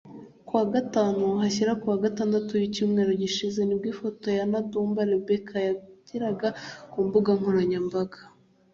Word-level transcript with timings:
Kuwa 0.47 0.63
Gatanu 0.75 1.25
hashyira 1.41 1.73
kuwa 1.81 1.97
Gatandatu 2.05 2.51
w’icyumweru 2.59 3.11
gishize 3.21 3.59
nibwo 3.63 3.87
ifoto 3.93 4.27
ya 4.37 4.45
Nadumba 4.51 4.99
Rebecca 5.11 5.57
yagaragaye 5.67 6.53
ku 6.91 6.97
mbuga 7.07 7.31
nkoranyambaga 7.39 8.19